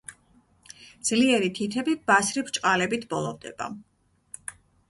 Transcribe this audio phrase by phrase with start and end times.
[1.09, 3.73] ძლიერი თითები ბასრი ბრჭყალებით ბოლოვდება.